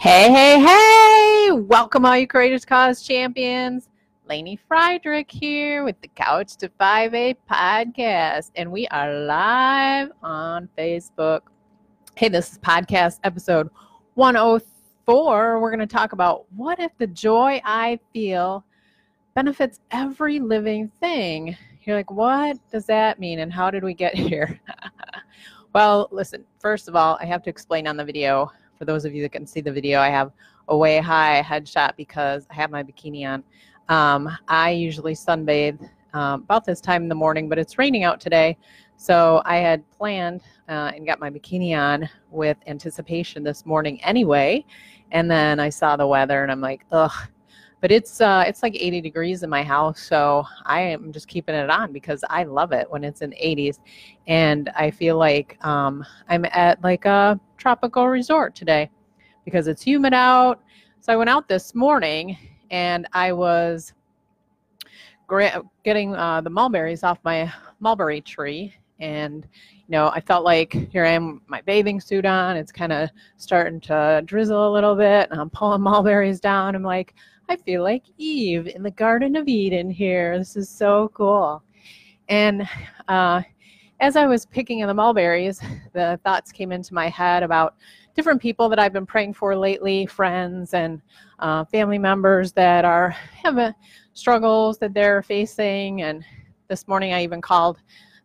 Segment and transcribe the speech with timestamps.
[0.00, 1.52] Hey, hey, hey!
[1.52, 3.90] Welcome, all you Courageous Cause champions.
[4.26, 11.40] Lainey Friedrich here with the Couch to 5A podcast, and we are live on Facebook.
[12.14, 13.68] Hey, this is podcast episode
[14.14, 15.60] 104.
[15.60, 18.64] We're going to talk about what if the joy I feel
[19.34, 21.54] benefits every living thing.
[21.82, 24.58] You're like, what does that mean, and how did we get here?
[25.74, 29.14] well, listen, first of all, I have to explain on the video for those of
[29.14, 30.32] you that can see the video, I have
[30.68, 33.44] a way high headshot because I have my bikini on.
[33.90, 35.78] Um, I usually sunbathe
[36.14, 38.56] um, about this time in the morning, but it's raining out today.
[38.96, 44.64] So I had planned uh, and got my bikini on with anticipation this morning anyway.
[45.10, 47.12] And then I saw the weather and I'm like, ugh.
[47.80, 51.54] But it's uh, it's like 80 degrees in my house, so I am just keeping
[51.54, 53.78] it on because I love it when it's in the 80s,
[54.26, 58.90] and I feel like um, I'm at like a tropical resort today
[59.44, 60.60] because it's humid out.
[61.00, 62.36] So I went out this morning
[62.70, 63.92] and I was
[65.84, 68.74] getting uh, the mulberries off my mulberry tree.
[68.98, 72.56] And, you know, I felt like here I am, my bathing suit on.
[72.56, 75.30] It's kind of starting to drizzle a little bit.
[75.30, 76.74] And I'm pulling mulberries down.
[76.74, 77.14] I'm like,
[77.50, 80.38] I feel like Eve in the Garden of Eden here.
[80.38, 81.64] This is so cool.
[82.28, 82.62] And
[83.08, 83.42] uh,
[83.98, 85.60] as I was picking the mulberries,
[85.92, 87.74] the thoughts came into my head about
[88.14, 91.02] different people that I've been praying for lately, friends and
[91.40, 93.10] uh, family members that are
[93.42, 93.74] have
[94.14, 96.02] struggles that they're facing.
[96.02, 96.24] And
[96.68, 97.78] this morning, I even called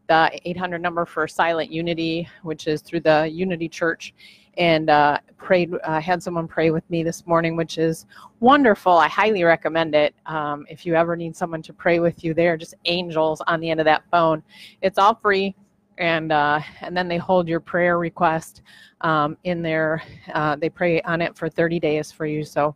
[0.07, 4.13] the 800 number for Silent Unity, which is through the Unity Church,
[4.57, 5.73] and uh, prayed.
[5.83, 8.05] Uh, had someone pray with me this morning, which is
[8.39, 8.93] wonderful.
[8.93, 10.15] I highly recommend it.
[10.25, 13.69] Um, if you ever need someone to pray with you, they're just angels on the
[13.69, 14.41] end of that phone.
[14.81, 15.55] It's all free
[15.97, 18.61] and uh, and then they hold your prayer request
[19.01, 20.01] um, in there.
[20.33, 22.43] Uh, they pray on it for 30 days for you.
[22.43, 22.75] So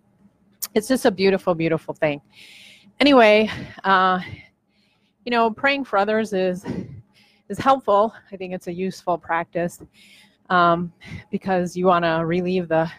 [0.74, 2.22] it's just a beautiful, beautiful thing.
[3.00, 3.50] Anyway,
[3.84, 4.20] uh,
[5.26, 6.66] you know, praying for others is
[7.50, 8.14] is helpful.
[8.32, 9.82] I think it's a useful practice
[10.50, 10.94] um,
[11.32, 12.90] because you want to relieve the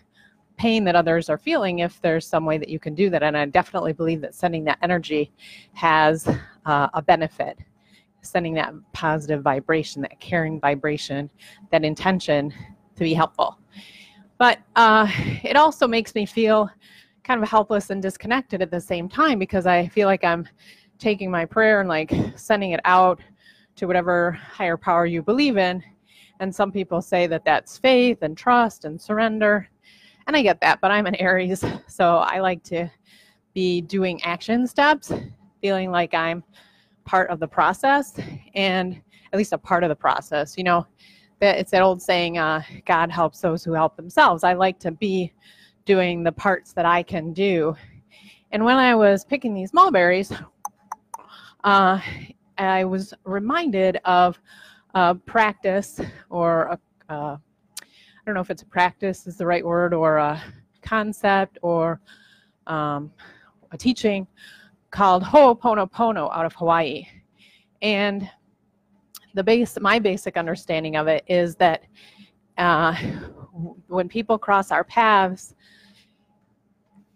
[0.56, 3.22] pain that others are feeling if there's some way that you can do that.
[3.22, 5.32] And I definitely believe that sending that energy
[5.72, 6.28] has
[6.66, 7.58] uh, a benefit
[8.22, 11.30] sending that positive vibration, that caring vibration,
[11.70, 12.52] that intention
[12.96, 13.58] to be helpful.
[14.38, 15.06] But uh,
[15.42, 16.70] it also makes me feel
[17.24, 20.48] kind of helpless and disconnected at the same time because I feel like I'm
[20.98, 23.20] taking my prayer and like sending it out
[23.80, 25.82] to whatever higher power you believe in.
[26.38, 29.70] And some people say that that's faith and trust and surrender.
[30.26, 32.90] And I get that, but I'm an Aries, so I like to
[33.54, 35.10] be doing action steps,
[35.62, 36.44] feeling like I'm
[37.06, 38.12] part of the process
[38.54, 39.00] and
[39.32, 40.58] at least a part of the process.
[40.58, 40.86] You know,
[41.38, 44.44] that it's that old saying, uh, God helps those who help themselves.
[44.44, 45.32] I like to be
[45.86, 47.74] doing the parts that I can do.
[48.52, 50.30] And when I was picking these mulberries,
[51.64, 51.98] uh,
[52.68, 54.38] I was reminded of
[54.94, 56.78] a practice or a,
[57.12, 57.36] uh,
[57.82, 60.42] I don't know if it's a practice is the right word or a
[60.82, 62.00] concept or
[62.66, 63.12] um,
[63.72, 64.26] a teaching
[64.90, 67.06] called Ho'oponopono out of Hawaii.
[67.82, 68.28] And
[69.34, 71.84] the base, my basic understanding of it is that
[72.58, 72.94] uh,
[73.86, 75.54] when people cross our paths,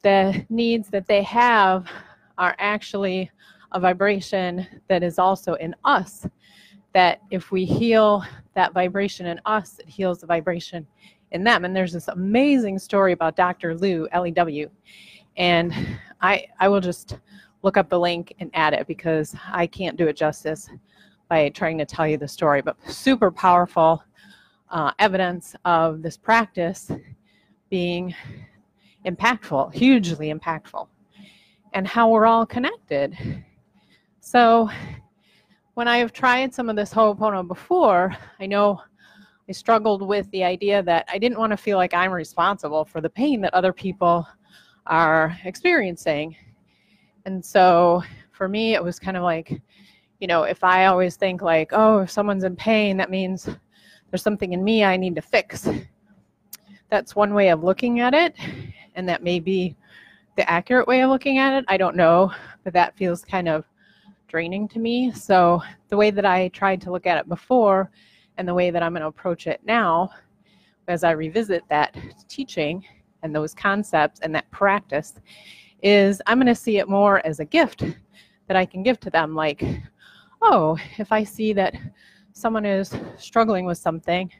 [0.02, 1.90] the needs that they have
[2.38, 3.30] are actually
[3.74, 6.26] a vibration that is also in us.
[6.94, 8.24] That if we heal
[8.54, 10.86] that vibration in us, it heals the vibration
[11.32, 11.64] in them.
[11.64, 13.74] And there's this amazing story about Dr.
[13.74, 14.70] Lou, L E W.
[15.36, 15.74] And
[16.20, 17.18] I, I will just
[17.62, 20.70] look up the link and add it because I can't do it justice
[21.28, 22.62] by trying to tell you the story.
[22.62, 24.04] But super powerful
[24.70, 26.90] uh, evidence of this practice
[27.70, 28.14] being
[29.04, 30.86] impactful, hugely impactful,
[31.72, 33.16] and how we're all connected.
[34.26, 34.70] So,
[35.74, 38.80] when I have tried some of this Ho'opono before, I know
[39.46, 43.02] I struggled with the idea that I didn't want to feel like I'm responsible for
[43.02, 44.26] the pain that other people
[44.86, 46.34] are experiencing.
[47.26, 49.60] And so for me, it was kind of like,
[50.20, 53.46] you know, if I always think like, oh, if someone's in pain, that means
[54.10, 55.68] there's something in me I need to fix.
[56.88, 58.34] That's one way of looking at it.
[58.94, 59.76] And that may be
[60.36, 61.66] the accurate way of looking at it.
[61.68, 62.32] I don't know,
[62.64, 63.66] but that feels kind of
[64.34, 65.12] draining to me.
[65.12, 67.88] So the way that I tried to look at it before
[68.36, 70.10] and the way that I'm going to approach it now,
[70.88, 71.96] as I revisit that
[72.26, 72.84] teaching
[73.22, 75.12] and those concepts and that practice,
[75.84, 77.84] is I'm going to see it more as a gift
[78.48, 79.36] that I can give to them.
[79.36, 79.64] Like,
[80.42, 81.76] oh, if I see that
[82.32, 84.32] someone is struggling with something,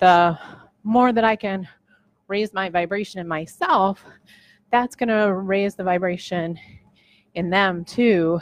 [0.00, 0.36] the
[0.82, 1.68] more that I can
[2.26, 4.04] raise my vibration in myself,
[4.72, 6.58] that's going to raise the vibration
[7.34, 8.40] in them too.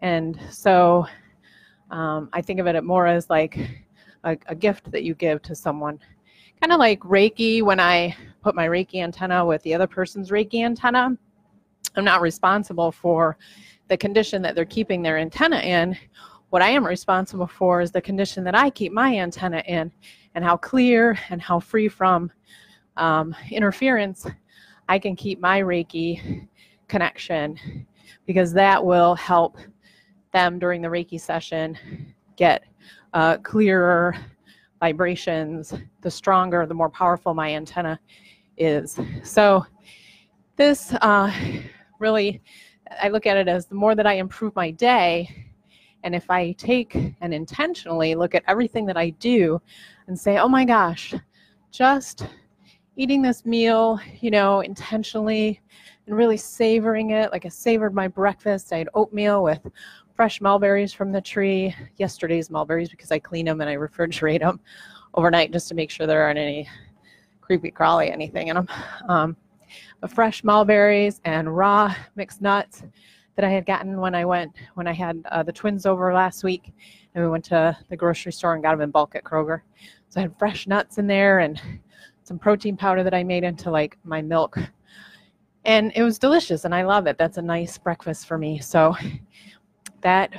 [0.00, 1.06] And so
[1.90, 3.58] um, I think of it more as like
[4.24, 5.98] a, a gift that you give to someone.
[6.60, 10.64] Kind of like Reiki when I put my Reiki antenna with the other person's Reiki
[10.64, 11.16] antenna.
[11.96, 13.36] I'm not responsible for
[13.88, 15.96] the condition that they're keeping their antenna in.
[16.50, 19.92] What I am responsible for is the condition that I keep my antenna in
[20.34, 22.30] and how clear and how free from
[22.96, 24.26] um, interference
[24.88, 26.48] I can keep my Reiki
[26.88, 27.58] connection
[28.26, 29.58] because that will help
[30.34, 31.78] them during the Reiki session
[32.36, 32.64] get
[33.14, 34.14] uh, clearer
[34.80, 35.72] vibrations.
[36.02, 37.98] The stronger, the more powerful my antenna
[38.58, 39.00] is.
[39.22, 39.64] So,
[40.56, 41.32] this uh,
[41.98, 42.42] really,
[43.02, 45.28] I look at it as the more that I improve my day,
[46.02, 49.60] and if I take and intentionally look at everything that I do
[50.06, 51.14] and say, oh my gosh,
[51.70, 52.26] just
[52.96, 55.60] eating this meal, you know, intentionally
[56.06, 57.32] and really savoring it.
[57.32, 58.72] Like I savored my breakfast.
[58.72, 59.60] I had oatmeal with
[60.14, 64.60] fresh mulberries from the tree, yesterday's mulberries because I clean them and I refrigerate them
[65.14, 66.68] overnight just to make sure there aren't any
[67.40, 68.68] creepy crawly anything in them.
[69.08, 69.36] Um,
[70.00, 72.84] but fresh mulberries and raw mixed nuts
[73.36, 76.44] that I had gotten when I went when I had uh, the twins over last
[76.44, 76.72] week,
[77.14, 79.62] and we went to the grocery store and got them in bulk at Kroger.
[80.08, 81.60] So I had fresh nuts in there and
[82.22, 84.58] some protein powder that I made into like my milk,
[85.64, 87.18] and it was delicious, and I love it.
[87.18, 88.60] That's a nice breakfast for me.
[88.60, 88.94] So
[90.04, 90.32] that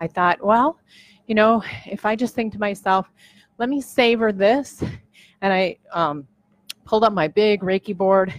[0.00, 0.78] I thought, well,
[1.28, 3.06] you know, if I just think to myself,
[3.58, 4.82] let me savor this,
[5.40, 6.26] and I um,
[6.84, 8.34] pulled up my big Reiki board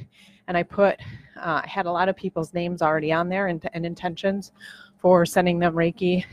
[0.47, 0.99] and I put,
[1.37, 4.51] uh, I had a lot of people's names already on there and, and intentions
[4.97, 6.25] for sending them Reiki,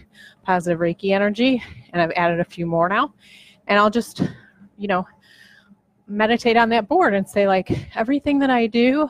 [0.43, 1.63] positive Reiki energy,
[1.93, 3.15] and I've added a few more now.
[3.69, 4.23] And I'll just,
[4.79, 5.07] you know,
[6.09, 9.09] meditate on that board and say, like, everything that I do,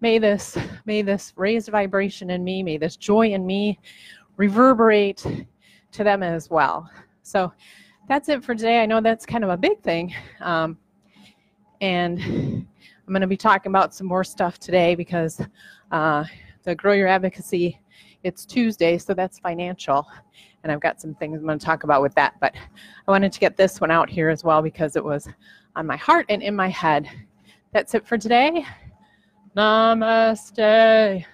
[0.00, 3.80] may this, may this raised vibration in me, may this joy in me
[4.42, 5.24] reverberate
[5.92, 6.90] to them as well.
[7.22, 7.52] So
[8.08, 8.82] that's it for today.
[8.82, 10.12] I know that's kind of a big thing.
[10.40, 10.76] Um,
[11.80, 15.40] and I'm going to be talking about some more stuff today because
[15.92, 16.24] uh,
[16.64, 17.80] the Grow Your Advocacy,
[18.24, 20.08] it's Tuesday, so that's financial.
[20.64, 22.34] And I've got some things I'm going to talk about with that.
[22.40, 22.52] But
[23.06, 25.28] I wanted to get this one out here as well because it was
[25.76, 27.08] on my heart and in my head.
[27.72, 28.66] That's it for today.
[29.56, 31.24] Namaste.